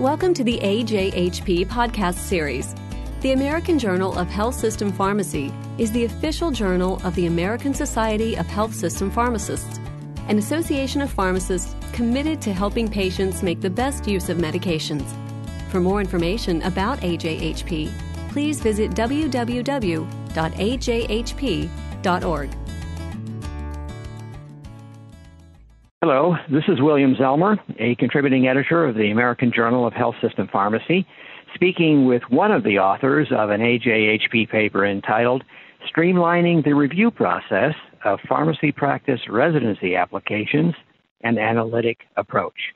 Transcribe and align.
Welcome 0.00 0.34
to 0.34 0.44
the 0.44 0.58
AJHP 0.58 1.68
podcast 1.68 2.16
series. 2.16 2.74
The 3.22 3.32
American 3.32 3.78
Journal 3.78 4.18
of 4.18 4.28
Health 4.28 4.54
System 4.54 4.92
Pharmacy 4.92 5.50
is 5.78 5.90
the 5.90 6.04
official 6.04 6.50
journal 6.50 7.00
of 7.02 7.14
the 7.14 7.24
American 7.24 7.72
Society 7.72 8.34
of 8.34 8.46
Health 8.46 8.74
System 8.74 9.10
Pharmacists, 9.10 9.78
an 10.28 10.36
association 10.36 11.00
of 11.00 11.10
pharmacists 11.10 11.74
committed 11.94 12.42
to 12.42 12.52
helping 12.52 12.88
patients 12.88 13.42
make 13.42 13.62
the 13.62 13.70
best 13.70 14.06
use 14.06 14.28
of 14.28 14.36
medications. 14.36 15.10
For 15.70 15.80
more 15.80 16.02
information 16.02 16.60
about 16.64 16.98
AJHP, 17.00 17.90
please 18.28 18.60
visit 18.60 18.90
www.ajhp.org. 18.90 19.46
Hello, 26.08 26.36
this 26.48 26.62
is 26.68 26.80
William 26.80 27.16
Zellmer, 27.16 27.58
a 27.80 27.96
contributing 27.96 28.46
editor 28.46 28.84
of 28.84 28.94
the 28.94 29.10
American 29.10 29.50
Journal 29.52 29.84
of 29.84 29.92
Health 29.92 30.14
System 30.22 30.48
Pharmacy, 30.52 31.04
speaking 31.52 32.06
with 32.06 32.22
one 32.28 32.52
of 32.52 32.62
the 32.62 32.78
authors 32.78 33.26
of 33.32 33.50
an 33.50 33.60
AJHP 33.60 34.48
paper 34.48 34.86
entitled 34.86 35.42
Streamlining 35.92 36.62
the 36.62 36.74
Review 36.74 37.10
Process 37.10 37.74
of 38.04 38.20
Pharmacy 38.28 38.70
Practice 38.70 39.18
Residency 39.28 39.96
Applications 39.96 40.76
and 41.22 41.40
Analytic 41.40 41.98
Approach. 42.16 42.72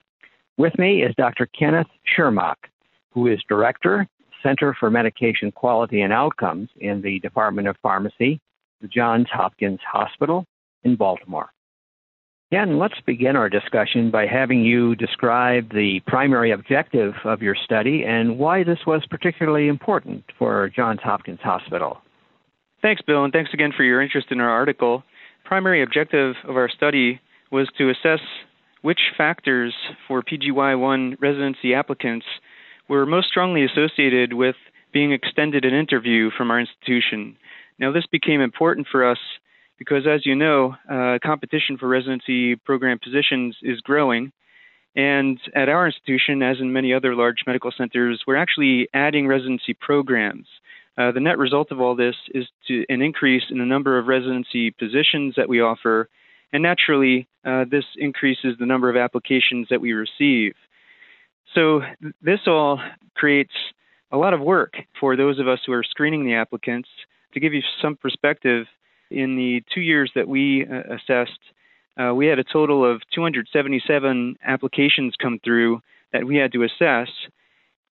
With 0.56 0.76
me 0.76 1.04
is 1.04 1.15
Dr. 1.16 1.46
Kenneth 1.56 1.87
Shermock, 2.16 2.59
who 3.12 3.28
is 3.28 3.38
Director, 3.48 4.09
Center 4.42 4.74
for 4.80 4.90
Medication 4.90 5.52
Quality 5.52 6.01
and 6.01 6.12
Outcomes 6.12 6.68
in 6.80 7.01
the 7.01 7.20
Department 7.20 7.68
of 7.68 7.76
Pharmacy, 7.80 8.40
the 8.80 8.88
Johns 8.88 9.28
Hopkins 9.32 9.78
Hospital 9.88 10.46
in 10.82 10.96
Baltimore. 10.96 11.51
Ken, 12.52 12.80
let's 12.80 13.00
begin 13.06 13.36
our 13.36 13.48
discussion 13.48 14.10
by 14.10 14.27
having 14.27 14.64
you 14.64 14.96
describe 14.96 15.70
the 15.70 16.00
primary 16.09 16.50
objective 16.50 17.14
of 17.24 17.42
your 17.42 17.54
study 17.54 18.02
and 18.04 18.40
why 18.40 18.64
this 18.64 18.80
was 18.84 19.06
particularly 19.09 19.68
important 19.68 20.24
for 20.36 20.68
Johns 20.74 20.98
Hopkins 21.01 21.38
Hospital. 21.45 21.98
Thanks, 22.82 23.02
Bill, 23.06 23.23
and 23.23 23.32
thanks 23.32 23.54
again 23.54 23.71
for 23.76 23.84
your 23.84 24.02
interest 24.02 24.28
in 24.32 24.40
our 24.40 24.51
article. 24.51 25.04
Primary 25.45 25.80
objective 25.80 26.34
of 26.48 26.56
our 26.56 26.68
study 26.68 27.21
was 27.52 27.68
to 27.78 27.88
assess 27.88 28.21
which 28.82 28.98
factors 29.16 29.73
for 30.09 30.21
PGY1 30.21 31.21
residency 31.21 31.73
applicants 31.73 32.26
were 32.88 33.06
most 33.06 33.28
strongly 33.28 33.65
associated 33.65 34.32
with 34.32 34.56
being 34.93 35.12
extended 35.12 35.65
an 35.65 35.74
interview 35.74 36.30
from 36.37 36.51
our 36.51 36.59
institution. 36.59 37.37
Now, 37.78 37.93
this 37.93 38.06
became 38.10 38.40
important 38.40 38.88
for 38.90 39.09
us 39.09 39.18
because, 39.80 40.06
as 40.06 40.26
you 40.26 40.36
know, 40.36 40.76
uh, 40.88 41.18
competition 41.24 41.78
for 41.78 41.88
residency 41.88 42.54
program 42.54 42.98
positions 43.02 43.56
is 43.62 43.80
growing. 43.80 44.30
And 44.95 45.40
at 45.56 45.70
our 45.70 45.87
institution, 45.87 46.42
as 46.42 46.59
in 46.60 46.72
many 46.72 46.92
other 46.92 47.14
large 47.14 47.45
medical 47.46 47.72
centers, 47.76 48.22
we're 48.26 48.37
actually 48.37 48.88
adding 48.92 49.26
residency 49.26 49.72
programs. 49.72 50.46
Uh, 50.98 51.12
the 51.12 51.20
net 51.20 51.38
result 51.38 51.72
of 51.72 51.80
all 51.80 51.96
this 51.96 52.16
is 52.34 52.46
to 52.68 52.84
an 52.90 53.00
increase 53.00 53.45
in 53.50 53.59
the 53.59 53.64
number 53.64 53.98
of 53.98 54.06
residency 54.06 54.70
positions 54.70 55.34
that 55.38 55.48
we 55.48 55.62
offer, 55.62 56.10
and 56.52 56.62
naturally, 56.62 57.26
uh, 57.46 57.65
this 57.70 57.84
increases 57.96 58.56
the 58.59 58.66
number 58.66 58.90
of 58.90 58.96
applications 58.96 59.68
that 59.70 59.80
we 59.80 59.92
receive. 59.92 60.52
So, 61.54 61.80
th- 62.02 62.15
this 62.20 62.40
all 62.46 62.80
creates 63.15 63.54
a 64.12 64.19
lot 64.19 64.34
of 64.34 64.41
work 64.41 64.75
for 64.98 65.16
those 65.16 65.38
of 65.38 65.48
us 65.48 65.60
who 65.65 65.72
are 65.72 65.84
screening 65.84 66.26
the 66.26 66.34
applicants. 66.34 66.88
To 67.32 67.41
give 67.41 67.54
you 67.54 67.62
some 67.81 67.97
perspective, 67.97 68.66
in 69.10 69.36
the 69.36 69.62
two 69.75 69.80
years 69.80 70.10
that 70.14 70.28
we 70.28 70.66
uh, 70.66 70.94
assessed, 70.94 71.38
uh, 72.00 72.14
we 72.14 72.26
had 72.26 72.38
a 72.38 72.44
total 72.44 72.91
of 72.91 73.03
277 73.14 74.36
applications 74.47 75.14
come 75.20 75.38
through 75.44 75.80
that 76.12 76.25
we 76.26 76.36
had 76.36 76.53
to 76.53 76.62
assess. 76.62 77.08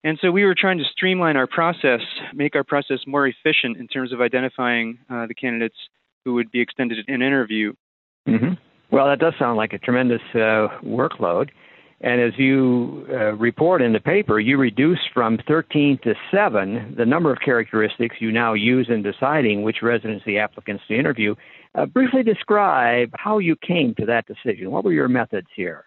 And 0.05 0.19
so 0.21 0.31
we 0.31 0.45
were 0.45 0.55
trying 0.55 0.79
to 0.79 0.85
streamline 0.85 1.37
our 1.37 1.47
process, 1.47 2.01
make 2.33 2.55
our 2.55 2.65
process 2.65 3.01
more 3.07 3.27
efficient 3.27 3.77
in 3.79 3.89
terms 3.89 4.13
of 4.13 4.21
identifying 4.21 4.99
uh, 5.11 5.27
the 5.27 5.35
candidates 5.35 5.77
who 6.25 6.35
would 6.35 6.51
be 6.51 6.61
extended 6.61 6.99
an 7.09 7.23
interview. 7.23 7.73
Mm-hmm. 8.29 8.55
Well, 8.91 9.09
that 9.09 9.19
does 9.19 9.35
sound 9.39 9.57
like 9.57 9.73
a 9.73 9.79
tremendous 9.79 10.23
uh, 10.35 10.69
workload. 10.85 11.51
And 12.01 12.21
as 12.21 12.33
you 12.39 13.07
uh, 13.11 13.35
report 13.35 13.81
in 13.81 13.93
the 13.93 14.01
paper, 14.01 14.39
you 14.39 14.59
reduce 14.59 14.99
from 15.15 15.39
13 15.49 15.99
to 16.05 16.15
7 16.31 16.95
the 16.97 17.07
number 17.07 17.33
of 17.33 17.39
characteristics 17.41 18.17
you 18.19 18.31
now 18.31 18.53
use 18.53 18.89
in 18.91 19.03
deciding 19.03 19.63
which 19.63 19.83
residency 19.83 20.39
applicants 20.39 20.85
to 20.89 20.99
interview. 20.99 21.35
Uh, 21.75 21.87
briefly 21.87 22.23
describe 22.23 23.11
how 23.15 23.39
you 23.39 23.57
came 23.57 23.95
to 23.95 24.07
that 24.07 24.27
decision. 24.27 24.71
What 24.71 24.85
were 24.85 24.93
your 24.93 25.09
methods 25.09 25.49
here? 25.57 25.85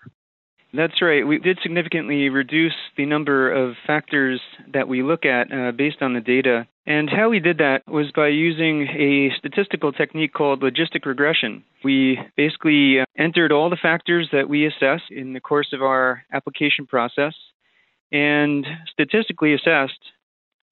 That's 0.74 1.02
right. 1.02 1.26
We 1.26 1.40
did 1.40 1.60
significantly 1.64 2.30
reduce 2.30 2.76
the 2.96 3.06
number 3.06 3.52
of 3.52 3.76
factors 3.88 4.40
that 4.72 4.88
we 4.88 5.02
look 5.02 5.26
at 5.26 5.52
uh, 5.52 5.72
based 5.72 6.02
on 6.02 6.14
the 6.14 6.22
data. 6.22 6.68
And 6.86 7.10
how 7.10 7.30
we 7.30 7.40
did 7.40 7.58
that 7.58 7.88
was 7.88 8.12
by 8.16 8.28
using 8.28 8.88
a 8.88 9.36
statistical 9.38 9.92
technique 9.92 10.34
called 10.34 10.62
logistic 10.62 11.06
regression. 11.06 11.64
We 11.84 12.20
basically 12.38 13.00
uh, 13.00 13.06
entered 13.18 13.52
all 13.52 13.70
the 13.70 13.78
factors 13.82 14.30
that 14.32 14.48
we 14.48 14.68
assess 14.68 15.02
in 15.10 15.34
the 15.34 15.40
course 15.40 15.70
of 15.74 15.82
our 15.82 16.24
application 16.32 16.86
process 16.86 17.34
and 18.12 18.66
statistically 18.92 19.54
assessed 19.54 20.00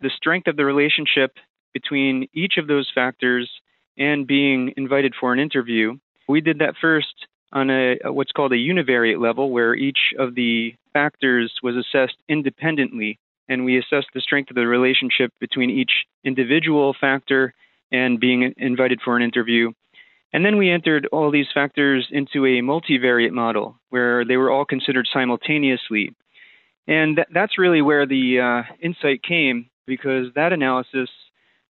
the 0.02 0.12
strength 0.16 0.47
of 0.47 0.58
the 0.58 0.66
relationship 0.66 1.34
between 1.74 2.28
each 2.34 2.53
of 2.58 2.68
those 2.68 2.90
factors 2.94 3.50
and 3.97 4.28
being 4.28 4.74
invited 4.78 5.14
for 5.19 5.34
an 5.34 5.40
interview. 5.40 5.97
We 6.28 6.41
did 6.41 6.59
that 6.59 6.75
first 6.79 7.28
on 7.53 7.69
a 7.69 7.97
what's 8.06 8.31
called 8.31 8.52
a 8.52 8.56
univariate 8.56 9.22
level, 9.22 9.52
where 9.52 9.74
each 9.74 10.13
of 10.18 10.35
the 10.35 10.74
factors 10.94 11.53
was 11.63 11.75
assessed 11.75 12.18
independently, 12.28 13.19
and 13.47 13.66
we 13.66 13.78
assessed 13.78 14.08
the 14.13 14.22
strength 14.22 14.50
of 14.50 14.56
the 14.56 14.68
relationship 14.68 15.31
between 15.40 15.69
each 15.69 16.06
individual 16.24 16.96
factor 17.00 17.53
and 17.91 18.19
being 18.19 18.53
invited 18.58 19.00
for 19.03 19.16
an 19.16 19.24
interview. 19.24 19.72
And 20.34 20.46
then 20.46 20.58
we 20.58 20.69
entered 20.69 21.08
all 21.12 21.31
these 21.31 21.47
factors 21.53 22.08
into 22.12 22.46
a 22.46 22.62
multivariate 22.62 23.31
model 23.31 23.79
where 23.90 24.25
they 24.25 24.35
were 24.35 24.52
all 24.52 24.66
considered 24.66 25.08
simultaneously. 25.12 26.14
And 26.85 27.25
that's 27.34 27.58
really 27.58 27.81
where 27.81 28.06
the 28.06 28.40
uh, 28.40 28.74
insight 28.81 29.24
came 29.24 29.69
because 29.85 30.28
that 30.35 30.53
analysis 30.53 31.09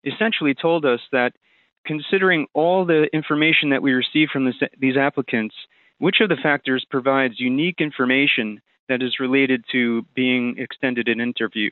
essentially 0.04 0.56
told 0.56 0.86
us 0.86 1.00
that 1.12 1.34
considering 1.88 2.46
all 2.54 2.86
the 2.86 3.08
information 3.14 3.70
that 3.72 3.82
we 3.82 3.94
receive 3.94 4.28
from 4.32 4.46
this, 4.46 4.56
these 4.80 4.98
applicants, 4.98 5.56
which 6.00 6.18
of 6.22 6.30
the 6.30 6.36
factors 6.36 6.86
provides 6.90 7.40
unique 7.40 7.78
information 7.80 8.62
that 8.90 9.02
is 9.02 9.20
related 9.20 9.64
to 9.72 10.06
being 10.14 10.56
extended 10.58 11.08
an 11.08 11.20
interview? 11.20 11.70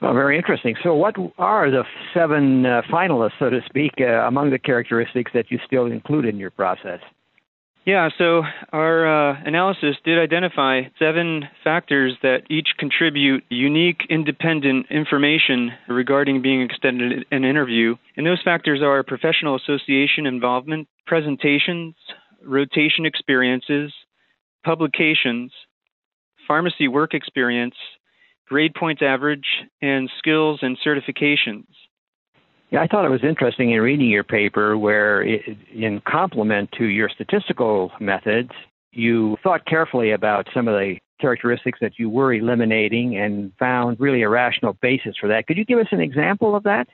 Well, 0.00 0.14
very 0.14 0.36
interesting. 0.36 0.74
So, 0.82 0.94
what 0.94 1.14
are 1.38 1.70
the 1.70 1.84
seven 2.12 2.66
uh, 2.66 2.82
finalists, 2.90 3.38
so 3.38 3.50
to 3.50 3.60
speak, 3.66 3.92
uh, 4.00 4.26
among 4.26 4.50
the 4.50 4.58
characteristics 4.58 5.30
that 5.34 5.50
you 5.50 5.60
still 5.64 5.86
include 5.86 6.24
in 6.24 6.38
your 6.38 6.50
process? 6.50 6.98
Yeah, 7.84 8.10
so 8.16 8.42
our 8.72 9.32
uh, 9.32 9.40
analysis 9.44 9.96
did 10.04 10.16
identify 10.16 10.82
seven 11.00 11.48
factors 11.64 12.16
that 12.22 12.42
each 12.48 12.68
contribute 12.78 13.42
unique, 13.48 14.02
independent 14.08 14.86
information 14.88 15.72
regarding 15.88 16.42
being 16.42 16.62
extended 16.62 17.24
an 17.32 17.44
interview. 17.44 17.96
And 18.16 18.24
those 18.24 18.40
factors 18.44 18.82
are 18.82 19.02
professional 19.02 19.56
association 19.56 20.26
involvement, 20.26 20.86
presentations, 21.06 21.96
rotation 22.44 23.04
experiences, 23.04 23.92
publications, 24.64 25.50
pharmacy 26.46 26.86
work 26.86 27.14
experience, 27.14 27.74
grade 28.46 28.74
points 28.74 29.02
average, 29.02 29.46
and 29.80 30.08
skills 30.18 30.60
and 30.62 30.78
certifications. 30.86 31.64
Yeah, 32.72 32.80
I 32.80 32.86
thought 32.86 33.04
it 33.04 33.10
was 33.10 33.22
interesting 33.22 33.72
in 33.72 33.82
reading 33.82 34.08
your 34.08 34.24
paper 34.24 34.78
where, 34.78 35.22
it, 35.22 35.42
in 35.74 36.00
complement 36.08 36.72
to 36.78 36.86
your 36.86 37.10
statistical 37.10 37.92
methods, 38.00 38.48
you 38.92 39.36
thought 39.42 39.66
carefully 39.66 40.10
about 40.10 40.48
some 40.54 40.68
of 40.68 40.74
the 40.74 40.96
characteristics 41.20 41.80
that 41.82 41.98
you 41.98 42.08
were 42.08 42.32
eliminating 42.32 43.14
and 43.18 43.52
found 43.58 44.00
really 44.00 44.22
a 44.22 44.28
rational 44.30 44.72
basis 44.80 45.14
for 45.20 45.28
that. 45.28 45.46
Could 45.46 45.58
you 45.58 45.66
give 45.66 45.80
us 45.80 45.86
an 45.92 46.00
example 46.00 46.56
of 46.56 46.62
that? 46.62 46.88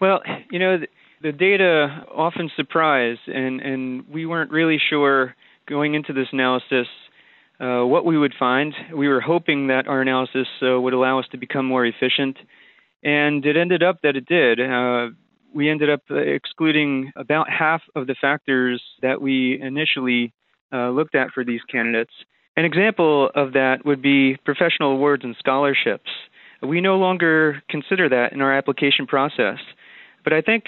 Well, 0.00 0.20
you 0.50 0.58
know, 0.58 0.78
the, 1.22 1.30
data 1.30 2.04
often 2.12 2.50
surprise, 2.56 3.18
and, 3.28 3.60
and 3.60 4.08
we 4.08 4.26
weren't 4.26 4.50
really 4.50 4.78
sure 4.90 5.36
going 5.68 5.94
into 5.94 6.12
this 6.12 6.26
analysis 6.32 6.88
uh, 7.60 7.82
what 7.82 8.04
we 8.04 8.18
would 8.18 8.34
find. 8.36 8.74
We 8.92 9.06
were 9.06 9.20
hoping 9.20 9.68
that 9.68 9.86
our 9.86 10.00
analysis 10.02 10.48
uh, 10.60 10.80
would 10.80 10.92
allow 10.92 11.20
us 11.20 11.26
to 11.30 11.36
become 11.36 11.66
more 11.66 11.86
efficient 11.86 12.36
and 13.02 13.44
it 13.44 13.56
ended 13.56 13.82
up 13.82 14.00
that 14.02 14.16
it 14.16 14.26
did. 14.26 14.60
Uh, 14.60 15.08
we 15.54 15.70
ended 15.70 15.90
up 15.90 16.02
excluding 16.10 17.12
about 17.16 17.48
half 17.48 17.82
of 17.94 18.06
the 18.06 18.14
factors 18.20 18.82
that 19.02 19.22
we 19.22 19.60
initially 19.60 20.32
uh, 20.72 20.90
looked 20.90 21.14
at 21.14 21.30
for 21.30 21.44
these 21.44 21.60
candidates. 21.70 22.12
An 22.56 22.64
example 22.64 23.30
of 23.34 23.52
that 23.52 23.84
would 23.84 24.02
be 24.02 24.36
professional 24.44 24.92
awards 24.92 25.24
and 25.24 25.36
scholarships. 25.38 26.10
We 26.62 26.80
no 26.80 26.96
longer 26.96 27.62
consider 27.68 28.08
that 28.08 28.32
in 28.32 28.40
our 28.40 28.52
application 28.56 29.06
process. 29.06 29.58
But 30.24 30.32
I 30.32 30.40
think 30.40 30.64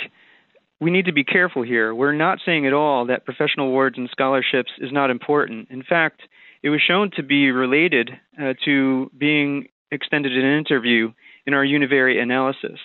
we 0.80 0.90
need 0.90 1.06
to 1.06 1.12
be 1.12 1.24
careful 1.24 1.62
here. 1.62 1.94
We're 1.94 2.12
not 2.12 2.38
saying 2.44 2.66
at 2.66 2.72
all 2.72 3.06
that 3.06 3.24
professional 3.24 3.68
awards 3.68 3.98
and 3.98 4.08
scholarships 4.10 4.70
is 4.78 4.92
not 4.92 5.10
important. 5.10 5.68
In 5.70 5.82
fact, 5.82 6.22
it 6.62 6.70
was 6.70 6.80
shown 6.80 7.10
to 7.16 7.22
be 7.22 7.50
related 7.50 8.10
uh, 8.40 8.54
to 8.64 9.10
being 9.16 9.68
extended 9.90 10.32
in 10.32 10.44
an 10.44 10.58
interview 10.58 11.12
in 11.48 11.54
our 11.54 11.64
univariate 11.64 12.20
analysis. 12.22 12.78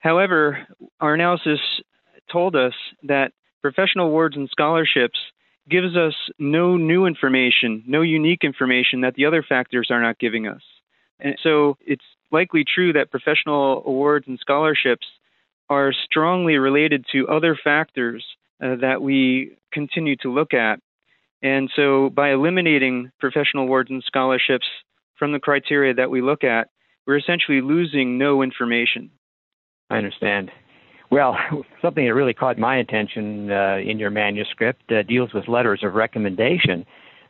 However, 0.00 0.68
our 1.00 1.14
analysis 1.14 1.60
told 2.30 2.54
us 2.54 2.74
that 3.04 3.32
professional 3.62 4.08
awards 4.08 4.36
and 4.36 4.50
scholarships 4.50 5.18
gives 5.70 5.96
us 5.96 6.12
no 6.38 6.76
new 6.76 7.06
information, 7.06 7.82
no 7.86 8.02
unique 8.02 8.44
information 8.44 9.00
that 9.00 9.14
the 9.14 9.24
other 9.24 9.42
factors 9.42 9.88
are 9.90 10.02
not 10.02 10.18
giving 10.18 10.46
us. 10.46 10.60
And 11.18 11.36
so 11.42 11.78
it's 11.86 12.04
likely 12.30 12.64
true 12.66 12.92
that 12.92 13.10
professional 13.10 13.82
awards 13.86 14.26
and 14.28 14.38
scholarships 14.38 15.06
are 15.70 15.94
strongly 16.04 16.58
related 16.58 17.06
to 17.12 17.26
other 17.28 17.56
factors 17.64 18.22
uh, 18.62 18.76
that 18.82 19.00
we 19.00 19.56
continue 19.72 20.16
to 20.16 20.30
look 20.30 20.52
at. 20.52 20.80
And 21.42 21.70
so 21.74 22.10
by 22.10 22.32
eliminating 22.32 23.10
professional 23.18 23.64
awards 23.64 23.90
and 23.90 24.04
scholarships 24.04 24.66
from 25.18 25.32
the 25.32 25.40
criteria 25.40 25.94
that 25.94 26.10
we 26.10 26.20
look 26.20 26.44
at, 26.44 26.68
we're 27.06 27.18
essentially 27.18 27.60
losing 27.60 28.18
no 28.18 28.42
information. 28.42 29.10
I 29.90 29.96
understand. 29.96 30.50
Well, 31.10 31.36
something 31.82 32.04
that 32.04 32.14
really 32.14 32.34
caught 32.34 32.58
my 32.58 32.76
attention 32.78 33.50
uh, 33.50 33.76
in 33.76 33.98
your 33.98 34.10
manuscript 34.10 34.90
uh, 34.90 35.02
deals 35.02 35.32
with 35.32 35.48
letters 35.48 35.80
of 35.82 35.94
recommendation. 35.94 36.84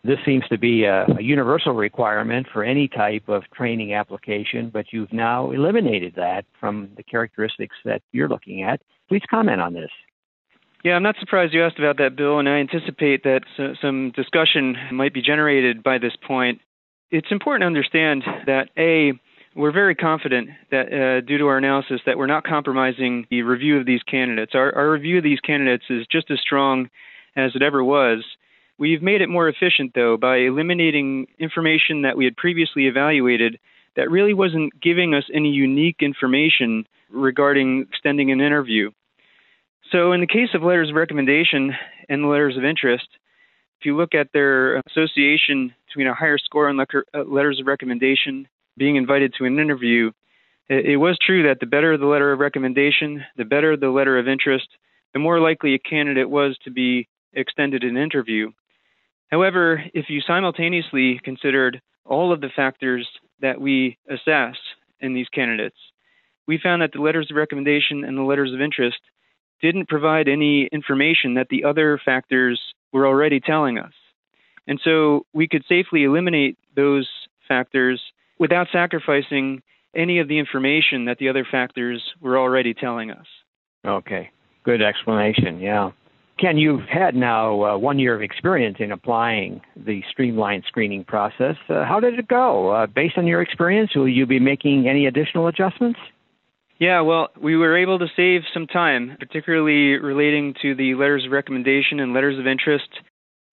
This 0.05 0.19
seems 0.27 0.45
to 0.49 0.59
be 0.59 0.85
a, 0.85 1.07
a, 1.19 1.23
universal 1.23 1.73
requirement 1.73 2.47
for 2.53 2.63
any 2.63 2.89
type 2.89 3.29
of 3.29 3.43
training 3.55 3.95
application, 3.95 4.69
but 4.71 4.87
you've 4.93 5.13
now 5.15 5.51
eliminated 5.51 6.15
that 6.17 6.45
from 6.61 6.91
the 6.97 7.03
characteristics 7.03 7.75
that 7.87 8.03
you're 8.13 8.29
looking 8.29 8.63
at. 8.63 8.83
Please 9.09 9.23
comment 9.31 9.63
on 9.63 9.73
this. 9.73 9.91
Yeah, 10.85 10.93
I'm 10.93 11.03
not 11.03 11.17
surprised 11.19 11.55
you 11.55 11.65
asked 11.65 11.79
about 11.79 11.97
that, 11.97 12.17
Bill, 12.17 12.39
and 12.39 12.47
I 12.47 12.57
anticipate 12.57 13.23
that 13.23 13.41
some 13.81 14.13
discussion 14.15 14.77
might 14.93 15.15
be 15.15 15.23
generated 15.23 15.83
by 15.83 15.97
this 15.97 16.13
point. 16.27 16.61
It's 17.11 17.29
important 17.31 17.63
to 17.63 17.67
understand 17.67 18.25
that 18.45 18.69
A, 18.77 19.19
we're 19.55 19.73
very 19.73 19.95
confident 19.95 20.51
that 20.71 20.93
uh, 20.93 21.21
due 21.21 21.39
to 21.39 21.47
our 21.47 21.59
analysis 21.59 22.01
that 22.07 22.19
we're 22.19 22.27
not 22.27 22.45
compromising 22.45 23.27
the 23.31 23.43
review 23.43 23.79
of 23.79 23.87
these 23.87 24.03
candidates. 24.03 24.53
Our, 24.55 24.75
our 24.75 24.91
review 24.91 25.19
of 25.19 25.25
these 25.25 25.41
candidates 25.41 25.85
is 25.91 26.07
just 26.11 26.31
as 26.31 26.41
strong 26.41 26.89
as 27.37 27.53
it 27.55 27.63
ever 27.63 27.83
was. 27.83 28.25
We've 28.79 29.03
made 29.03 29.21
it 29.21 29.29
more 29.29 29.49
efficient, 29.49 29.93
though, 29.95 30.17
by 30.17 30.39
eliminating 30.39 31.27
information 31.39 32.03
that 32.03 32.17
we 32.17 32.25
had 32.25 32.37
previously 32.37 32.87
evaluated 32.87 33.59
that 33.95 34.11
really 34.11 34.35
wasn't 34.35 34.81
giving 34.81 35.15
us 35.15 35.25
any 35.33 35.51
unique 35.51 35.99
information 36.01 36.85
regarding 37.09 37.87
extending 37.89 38.33
an 38.33 38.41
interview. 38.41 38.91
So, 39.93 40.13
in 40.13 40.21
the 40.21 40.27
case 40.27 40.49
of 40.55 40.63
letters 40.63 40.91
of 40.91 40.97
recommendation 40.97 41.73
and 42.09 42.29
letters 42.29 42.57
of 42.57 42.65
interest, 42.65 43.07
if 43.79 43.87
you 43.87 43.97
look 43.97 44.15
at 44.15 44.33
their 44.33 44.83
association 44.91 45.73
between 45.87 46.09
a 46.09 46.15
higher 46.15 46.39
score 46.39 46.69
on 46.69 46.81
uh, 46.81 46.85
letters 47.25 47.61
of 47.61 47.67
recommendation 47.67 48.49
being 48.77 48.97
invited 48.97 49.35
to 49.39 49.45
an 49.45 49.59
interview, 49.59 50.11
it 50.69 50.99
was 50.99 51.19
true 51.21 51.43
that 51.49 51.61
the 51.61 51.67
better 51.67 51.97
the 51.99 52.07
letter 52.07 52.33
of 52.33 52.39
recommendation, 52.39 53.23
the 53.37 53.45
better 53.45 53.77
the 53.77 53.91
letter 53.91 54.19
of 54.19 54.29
interest, 54.29 54.67
the 55.13 55.19
more 55.19 55.41
likely 55.41 55.75
a 55.75 55.79
candidate 55.79 56.29
was 56.29 56.57
to 56.65 56.71
be 56.71 57.07
extended 57.35 57.85
an 57.85 57.97
interview. 57.97 58.51
However, 59.31 59.83
if 59.93 60.07
you 60.09 60.21
simultaneously 60.21 61.21
considered 61.23 61.81
all 62.05 62.33
of 62.33 62.41
the 62.41 62.51
factors 62.55 63.09
that 63.41 63.61
we 63.61 63.99
assess 64.09 64.57
in 65.01 65.13
these 65.13 65.29
candidates, 65.29 65.77
we 66.47 66.59
found 66.59 66.83
that 66.83 66.93
the 66.93 67.01
letters 67.01 67.29
of 67.31 67.37
recommendation 67.37 68.05
and 68.05 68.17
the 68.17 68.23
letters 68.23 68.53
of 68.53 68.61
interest 68.61 69.01
didn't 69.61 69.89
provide 69.89 70.29
any 70.29 70.67
information 70.73 71.35
that 71.35 71.49
the 71.49 71.65
other 71.65 72.01
factors 72.05 72.61
were 72.93 73.07
already 73.07 73.41
telling 73.41 73.79
us. 73.79 73.93
And 74.67 74.81
so 74.83 75.27
we 75.33 75.49
could 75.49 75.65
safely 75.69 76.05
eliminate 76.05 76.57
those 76.75 77.09
factors 77.49 78.01
without 78.39 78.69
sacrificing 78.73 79.63
any 79.95 80.19
of 80.19 80.29
the 80.29 80.39
information 80.39 81.05
that 81.07 81.19
the 81.19 81.29
other 81.29 81.47
factors 81.49 82.03
were 82.21 82.39
already 82.39 82.75
telling 82.75 83.11
us. 83.11 83.27
Okay, 83.87 84.31
good 84.65 84.83
explanation. 84.83 85.61
Yeah. 85.61 85.91
Ken, 86.39 86.59
you've 86.59 86.89
had 86.89 87.15
now 87.15 87.63
uh, 87.63 87.79
one 87.79 88.01
year 88.01 88.15
of 88.15 88.23
experience 88.23 88.79
in 88.81 88.91
applying 88.91 89.61
the 89.77 90.03
streamlined 90.11 90.65
screening 90.67 91.05
process. 91.05 91.55
Uh, 91.69 91.85
how 91.85 92.01
did 92.01 92.19
it 92.19 92.27
go? 92.27 92.71
Uh, 92.71 92.87
based 92.87 93.17
on 93.17 93.27
your 93.27 93.41
experience, 93.41 93.93
will 93.95 94.09
you 94.09 94.27
be 94.27 94.41
making 94.41 94.89
any 94.89 95.07
additional 95.07 95.47
adjustments? 95.47 96.01
Yeah, 96.81 97.03
well, 97.03 97.29
we 97.41 97.57
were 97.57 97.79
able 97.79 98.01
to 98.01 98.07
save 98.17 98.43
some 98.53 98.67
time, 98.67 99.17
particularly 99.21 99.93
relating 100.01 100.55
to 100.63 100.75
the 100.75 100.95
letters 100.95 101.25
of 101.25 101.31
recommendation 101.31 102.01
and 102.01 102.13
letters 102.13 102.39
of 102.39 102.49
interest. 102.49 102.89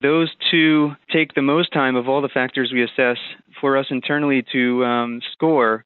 Those 0.02 0.32
two 0.50 0.94
take 1.14 1.36
the 1.36 1.44
most 1.44 1.72
time 1.72 1.96
of 1.96 2.10
all 2.10 2.24
the 2.24 2.30
factors 2.30 2.72
we 2.74 2.84
assess 2.84 3.18
for 3.62 3.78
us 3.78 3.86
internally 3.90 4.44
to 4.52 4.84
um, 4.84 5.22
score. 5.32 5.86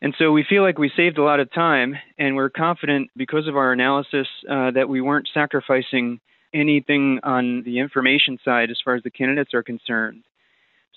And 0.00 0.14
so 0.16 0.30
we 0.30 0.44
feel 0.48 0.62
like 0.62 0.78
we 0.78 0.92
saved 0.96 1.18
a 1.18 1.24
lot 1.24 1.40
of 1.40 1.52
time, 1.52 1.96
and 2.18 2.36
we're 2.36 2.50
confident 2.50 3.10
because 3.16 3.48
of 3.48 3.56
our 3.56 3.72
analysis 3.72 4.28
uh, 4.48 4.70
that 4.70 4.88
we 4.88 5.00
weren't 5.00 5.28
sacrificing 5.34 6.20
anything 6.54 7.18
on 7.24 7.62
the 7.64 7.80
information 7.80 8.38
side 8.44 8.70
as 8.70 8.78
far 8.84 8.94
as 8.94 9.02
the 9.02 9.10
candidates 9.10 9.54
are 9.54 9.64
concerned. 9.64 10.22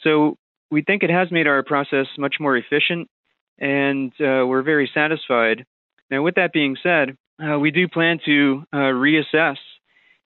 So 0.03 0.37
we 0.69 0.83
think 0.83 1.01
it 1.01 1.09
has 1.09 1.31
made 1.31 1.47
our 1.47 1.63
process 1.63 2.07
much 2.17 2.35
more 2.39 2.55
efficient, 2.55 3.09
and 3.57 4.11
uh, 4.21 4.45
we're 4.45 4.61
very 4.61 4.89
satisfied. 4.93 5.65
Now, 6.11 6.21
with 6.21 6.35
that 6.35 6.53
being 6.53 6.77
said, 6.81 7.17
uh, 7.43 7.57
we 7.57 7.71
do 7.71 7.87
plan 7.87 8.19
to 8.25 8.63
uh, 8.71 8.77
reassess 8.77 9.57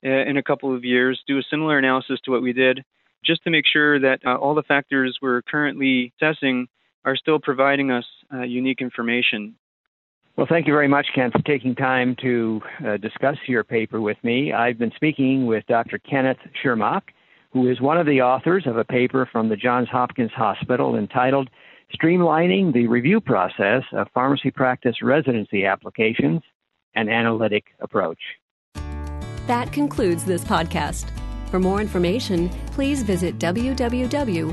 uh, 0.06 0.10
in 0.10 0.38
a 0.38 0.44
couple 0.44 0.76
of 0.76 0.84
years, 0.84 1.22
do 1.28 1.38
a 1.38 1.44
similar 1.50 1.78
analysis 1.78 2.20
to 2.26 2.32
what 2.32 2.42
we 2.42 2.54
did, 2.54 2.84
just 3.26 3.44
to 3.44 3.50
make 3.50 3.66
sure 3.72 4.00
that 4.00 4.20
uh, 4.26 4.36
all 4.36 4.56
the 4.56 4.64
factors 4.64 5.18
we're 5.22 5.42
currently 5.42 6.14
assessing 6.22 6.68
are 7.04 7.16
still 7.16 7.40
providing 7.40 7.92
us 7.92 8.06
uh, 8.34 8.42
unique 8.42 8.82
information. 8.82 9.56
Well, 10.38 10.48
thank 10.50 10.68
you 10.68 10.74
very 10.74 10.90
much, 10.90 11.08
Ken, 11.16 11.32
for 11.32 11.42
taking 11.44 11.76
time 11.76 12.16
to 12.22 12.62
uh, 12.86 12.98
discuss 12.98 13.38
your 13.48 13.64
paper 13.64 14.02
with 14.02 14.18
me. 14.22 14.52
I've 14.52 14.78
been 14.78 14.92
speaking 14.96 15.46
with 15.46 15.66
Dr. 15.68 15.98
Kenneth 15.98 16.40
Shermock, 16.62 17.04
who 17.54 17.70
is 17.70 17.80
one 17.80 17.98
of 17.98 18.06
the 18.06 18.22
authors 18.22 18.68
of 18.68 18.78
a 18.78 18.84
paper 18.84 19.30
from 19.32 19.48
the 19.48 19.56
Johns 19.56 19.88
Hopkins 19.88 20.32
Hospital 20.36 20.98
entitled 20.98 21.50
Streamlining 21.96 22.74
the 22.74 22.88
Review 22.88 23.22
Process 23.22 23.84
of 23.94 24.08
Pharmacy 24.14 24.52
Practice 24.52 24.96
Residency 25.02 25.66
Applications 25.66 26.42
An 26.96 27.08
Analytic 27.08 27.66
Approach. 27.80 28.20
That 29.48 29.72
concludes 29.72 30.26
this 30.26 30.44
podcast. 30.44 31.06
For 31.56 31.60
more 31.62 31.80
information, 31.80 32.50
please 32.74 33.02
visit 33.02 33.40
www.ajhp.org. 33.40 34.46